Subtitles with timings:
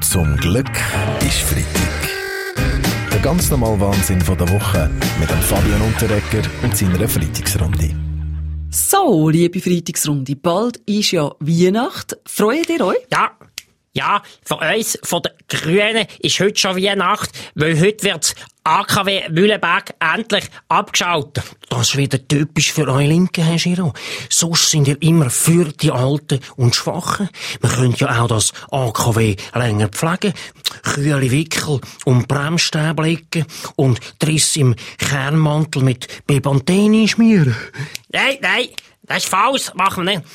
[0.00, 0.70] Zum Glück
[1.20, 2.08] ist Freitag.
[3.12, 7.94] Der ganz normale Wahnsinn von der Woche mit dem Fabian Unterrecker und seiner Freitagsrunde.
[8.70, 12.16] So, liebe Freitagsrunde, bald ist ja Weihnacht.
[12.26, 12.96] Freut ihr euch?
[13.12, 13.32] Ja,
[13.92, 19.94] ja, für uns, von den Grünen, ist heute schon Weihnacht, weil heute wird AKW Mühlenberg
[19.98, 21.42] endlich abgeschaltet.
[21.70, 23.92] Das ist wieder typisch für euch Linken, Herr Giro.
[24.28, 27.30] Sonst sind ihr immer für die Alten und Schwachen.
[27.60, 30.34] Man könnte ja auch das AKW länger pflegen,
[30.82, 33.46] Kühle Wickel und Bremsstäbe legen
[33.76, 37.56] und Triss im Kernmantel mit Bebantene schmieren.
[38.12, 38.68] Nein, nein,
[39.02, 40.26] das ist falsch, machen wir nicht.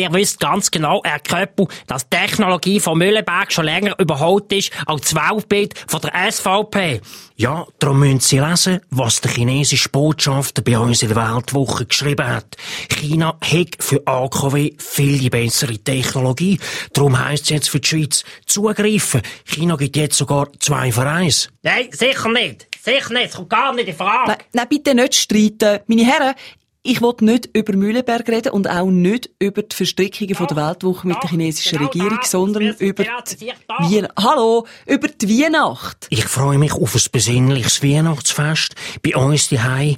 [0.00, 4.72] Ihr wisst ganz genau, Herr Köppel, dass die Technologie von Mühlenberg schon länger überholt ist
[4.86, 7.02] als das Weltbild von der SVP.
[7.36, 12.26] Ja, darum müssen Sie lesen, was der chinesische Botschafter bei uns in der Weltwoche geschrieben
[12.26, 12.56] hat.
[12.88, 16.58] China hat für AKW viel die bessere Technologie.
[16.94, 19.20] Darum heisst es jetzt für die Schweiz zugreifen.
[19.44, 21.50] China gibt jetzt sogar zwei für eins.
[21.62, 22.68] Nein, sicher nicht.
[22.82, 23.26] Sicher nicht.
[23.26, 24.28] Es kommt gar nicht in Frage.
[24.28, 25.80] Nein, nein, bitte nicht streiten.
[25.86, 26.34] Meine Herren,
[26.82, 31.06] ich will nicht über Mühlenberg reden und auch nicht über die Verstrickungen von der Weltwoche
[31.06, 32.30] mit der chinesischen genau Regierung, das.
[32.30, 33.50] sondern über die.
[33.80, 36.06] Wien Hallo, über die Weihnacht.
[36.08, 38.74] Ich freue mich auf ein besinnliches Weihnachtsfest.
[39.02, 39.96] Bei uns daheim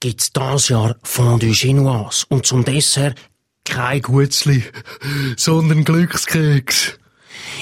[0.00, 2.24] gibt's dieses Jahr Fondue Chinoise.
[2.30, 3.18] Und zum Dessert
[3.64, 4.64] kein Gutzli,
[5.36, 6.98] sondern Glückskeks.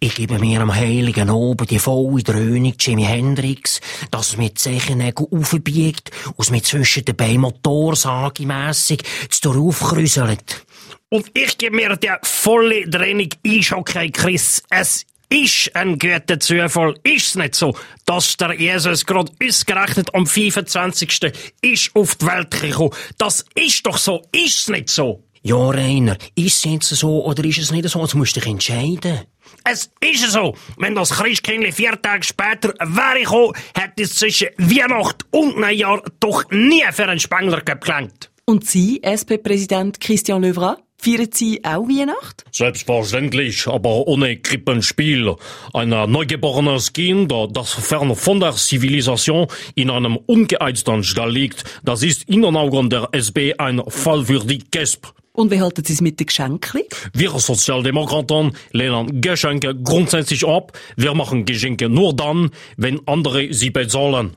[0.00, 5.28] Ich gebe mir am heiligen Oben die volle Dröhnung Jimi Hendrix, dass es mit Zechennägeln
[5.30, 10.64] aufbiegt, aus mir zwischen den Beinen motorsagemässig zu aufkrüselt.
[11.10, 14.62] Und ich gebe mir die volle Dröhnung Eishockey, Chris.
[14.70, 16.94] Es ist ein guter Zufall.
[17.02, 21.32] Ist's nicht so, dass der Jesus gerade ausgerechnet am 25.
[21.60, 22.90] ist auf die Welt gekommen?
[23.18, 24.22] Das ist doch so.
[24.32, 25.22] Ist's nicht so?
[25.42, 28.00] Ja, Rainer, ist es jetzt so oder ist es nicht so?
[28.00, 29.20] Jetzt musst du dich entscheiden.
[29.64, 30.54] Es ist so.
[30.76, 36.44] Wenn das Christkindli vier Tage später wäre gekommen, hätte es zwischen Weihnacht und Neujahr doch
[36.50, 38.30] nie für einen Spengler gelangt.
[38.46, 42.44] Und Sie, SP-Präsident Christian Löwra, feiern Sie auch Weihnacht?
[42.52, 45.34] Selbstverständlich, aber ohne Krippenspiel.
[45.72, 52.28] Ein neugeborenes Kind, das fern von der Zivilisation in einem ungeeizten Stall liegt, das ist
[52.28, 55.06] in den Augen der SB ein Fall für die GESP.
[55.36, 56.82] Und wie halten Sie es mit den Geschenken?
[57.12, 60.78] Wir Sozialdemokraten lehnen Geschenke grundsätzlich ab.
[60.96, 64.36] Wir machen Geschenke nur dann, wenn andere sie bezahlen.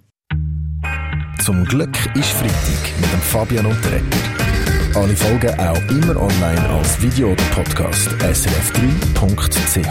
[1.45, 4.17] Zum Glück ist Freitag mit dem Fabian Unterrecker.
[4.95, 9.87] Alle Folgen auch immer online als Video oder Podcast srf3.ch.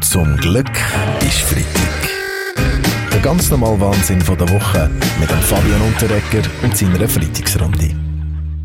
[0.00, 0.70] Zum Glück
[1.26, 2.13] ist Freitag.
[3.24, 8.03] Ganz normale Wahnsinn von der Woche mit dem Fabian Unterrecker und seiner Freitagsrunde.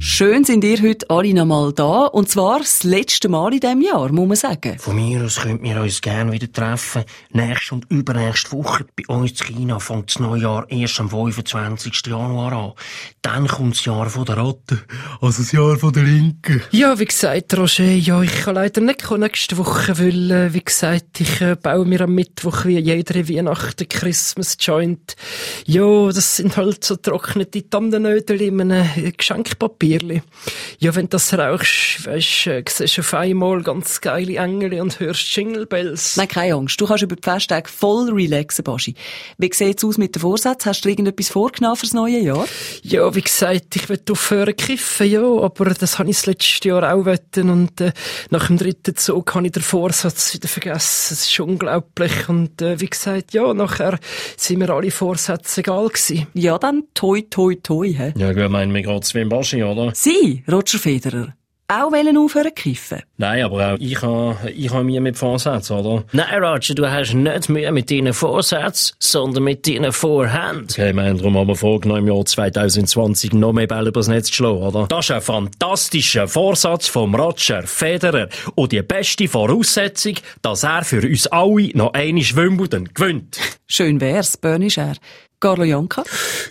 [0.01, 2.05] Schön sind ihr heute alle noch mal da.
[2.05, 4.79] Und zwar das letzte Mal in diesem Jahr, muss man sagen.
[4.79, 7.03] Von mir aus könnten wir uns gerne wieder treffen.
[7.31, 8.85] Nächste und übernächste Woche.
[8.95, 12.01] Bei uns in China fängt das Neujahr erst am 25.
[12.07, 12.71] Januar an.
[13.21, 14.79] Dann kommt das Jahr von der Ratte.
[15.19, 16.61] Also das Jahr von der Linken.
[16.71, 20.63] Ja, wie gesagt, Roger, ja, ich kann leider nicht kommen nächste Woche, weil, äh, wie
[20.63, 25.17] gesagt, ich äh, baue mir am Mittwoch wie jede Weihnachten Christmas Joint.
[25.65, 29.11] Ja, das sind halt so trocknete Tannennödel in einem äh,
[29.89, 30.21] Geschenkpapierli.
[30.79, 34.99] Ja, wenn du das rauchst, weisst, äh, siehst du auf einmal ganz geile Engel und
[34.99, 36.15] hörst Jingle Bells.
[36.15, 36.79] Nein, keine Angst.
[36.79, 38.95] Du kannst über die Festtage voll relaxen, Baschi.
[39.37, 40.69] Wie sieht's aus mit den Vorsätzen?
[40.69, 42.45] Hast du irgendetwas vorgenommen fürs neue Jahr?
[42.83, 46.93] Ja, wie gesagt, ich will aufhören kiffen, ja, aber das habe ich das letzte Jahr
[46.93, 47.91] auch wetten und äh,
[48.29, 51.13] nach dem dritten Zug habe ich den Vorsatz wieder vergessen.
[51.13, 53.99] Es ist unglaublich und äh, wie gesagt, ja, nachher
[54.37, 56.27] sind mir alle Vorsätze egal gewesen.
[56.33, 58.13] Ja, dann toi, toi, toi, hä?
[58.17, 59.78] Ja, ich meine, mir geht's wie im Baschi, oder?
[59.93, 61.33] Sie, Roger Federer,
[61.69, 63.03] auch wollen aufhören kiffen?
[63.17, 66.03] Nein, aber auch ich habe ich ha Mühe mit Vorsätzen, oder?
[66.11, 70.71] Nein, Roger, du hast nicht Mühe mit deinen Vorsätzen, sondern mit deinen Vorhand.
[70.71, 74.35] Okay, wir haben darum aber vorgenommen, im Jahr 2020 noch mehr Bälle übers Netz zu
[74.35, 74.87] schlagen, oder?
[74.87, 81.07] Das ist ein fantastischer Vorsatz vom Roger Federer und die beste Voraussetzung, dass er für
[81.07, 83.58] uns alle noch eine Wimbledon gewinnt.
[83.71, 84.95] Schön wär's, Bernie Scher.
[85.39, 86.03] Carlo Janka?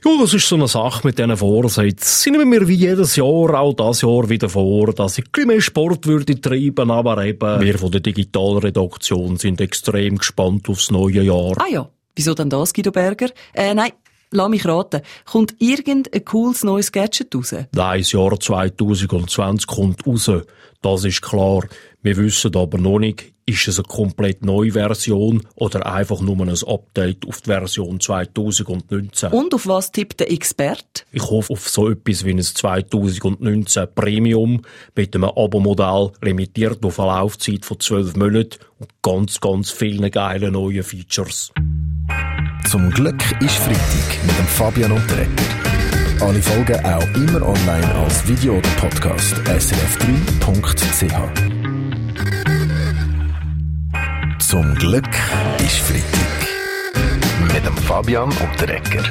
[0.04, 1.98] Ja, das ist so eine Sache mit diesen Vorsätzen.
[2.32, 6.06] Sind wir wie jedes Jahr, auch das Jahr wieder vor, dass ich ein mehr Sport
[6.06, 11.54] würde treiben, aber eben, wir von der Digitalredaktion sind extrem gespannt aufs neue Jahr.
[11.58, 13.30] Ah ja, wieso dann das, Guido Berger?
[13.52, 13.90] Äh, nein,
[14.30, 15.00] Lass mich raten.
[15.24, 17.54] Kommt irgendein cooles neues Gadget raus?
[17.72, 20.30] Nein, das Jahr 2020 kommt raus.
[20.82, 21.62] Das ist klar.
[22.02, 26.50] Wir wissen aber noch nicht, ist es eine komplett neue Version oder einfach nur ein
[26.50, 29.32] Update auf die Version 2019.
[29.32, 31.02] Und auf was tippt der Experte?
[31.10, 34.62] Ich hoffe auf so etwas wie ein 2019 Premium
[34.94, 40.52] mit einem Abo-Modell limitiert auf eine Laufzeit von 12 Monaten und ganz, ganz vielen geilen
[40.52, 41.50] neuen Features.
[42.68, 45.30] Zum Glück ist Freitag mit dem Fabian Unterreger.
[46.20, 51.14] Alle Folgen auch immer online als Video oder Podcast srf3.ch.
[54.38, 55.08] Zum Glück
[55.60, 56.46] ist Freitag.
[57.54, 59.02] Mit dem Fabian Unterreger.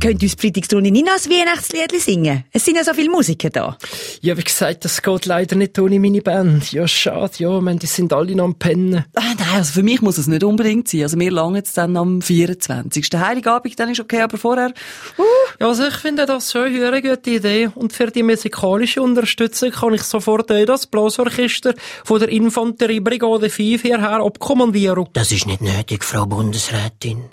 [0.00, 2.44] Könnt uns Freitagsrunde nicht noch ein Weihnachtslied singen?
[2.52, 3.76] Es sind ja so viele Musiker da.
[4.22, 6.72] Ja, wie gesagt, das geht leider nicht ohne meine Band.
[6.72, 9.04] Ja, schade, ja, man, die sind alle noch am Pennen.
[9.14, 11.02] Ah, nein, also für mich muss es nicht unbedingt sein.
[11.02, 13.10] Also wir langen jetzt dann am 24.
[13.14, 14.72] Heiligabend, dann ist okay, aber vorher...
[15.18, 15.22] Uh.
[15.60, 17.68] Ja, also ich finde das schon eine gute Idee.
[17.74, 21.74] Und für die musikalische Unterstützung kann ich sofort auch das Blasorchester
[22.04, 25.08] von der Infanteriebrigade 5 hierher abkommandieren.
[25.12, 27.24] Das ist nicht nötig, Frau Bundesrätin.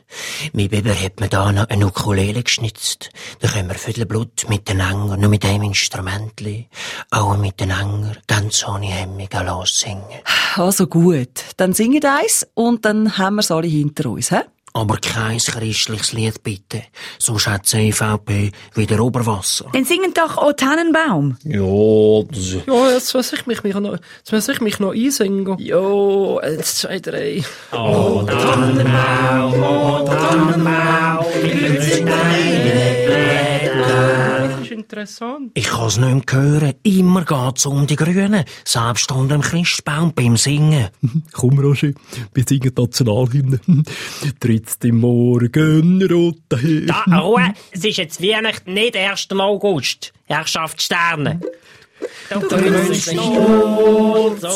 [0.51, 3.09] Mein Biber hat mir da noch eine Ukulele geschnitzt.
[3.39, 6.67] Da können wir Viertelblut mit den Enger, nur mit einem Instrumentli,
[7.11, 10.21] auch mit den Enger, ganz ohne Hemmung lossingen.
[10.55, 14.41] Also gut, dann singen eins und dann haben wir's alle hinter uns, hä?
[14.73, 16.83] Aber kein christliches Lied bitte,
[17.17, 19.65] sonst hat die EVP wieder Oberwasser.
[19.73, 21.37] Dann singen doch O Tannenbaum.
[21.43, 25.57] Ja, das Ja, jetzt muss ich mich, mich noch, jetzt muss ich mich noch einsingen.
[25.57, 27.43] Ja, eins, zwei, drei.
[27.71, 32.09] Oh, Tannenbaum, oh, Tannenbaum, wir sind
[33.87, 34.36] Das
[34.71, 35.51] ist interessant.
[35.53, 36.73] Ich kann's nicht mehr hören.
[36.83, 38.43] Immer geht's um die Grünen.
[38.63, 40.89] Selbst unter dem Christbaum beim Singen.
[41.31, 41.91] Komm, Roger,
[42.33, 43.59] wir singen Nationalhymne.
[44.39, 46.81] Trittst im Morgen rot daher.
[46.81, 47.53] Da, Ruhe!
[47.71, 49.27] Es ist jetzt Weihnachten, nicht 1.
[49.31, 50.13] August.
[50.25, 51.39] Herrschaft Sterne.
[52.29, 54.49] Du grüßt Not, so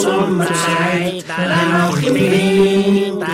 [0.00, 3.26] Sommerzeit, auch im Winter,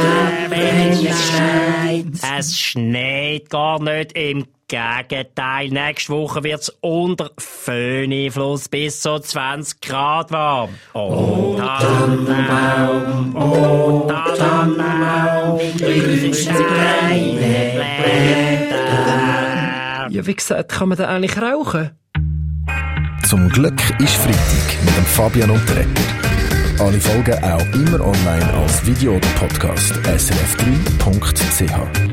[0.49, 2.07] wenn es schneit.
[2.39, 5.69] Es schneit gar nicht, im Gegenteil.
[5.69, 10.71] Nächste Woche wird's unter Föhnifluss bis zu 20 Grad warm.
[10.95, 18.77] Oh, Tannenbaum, oh, Tannenbaum, grüßt deine Blätter.
[20.09, 21.91] Ja, wie gesagt, kann man da eigentlich rauchen?
[23.29, 25.89] Zum Glück ist Freitag mit dem Fabian Unterreger.
[26.79, 32.10] Alle Folgen auch immer online als Video oder Podcast srf3.ch.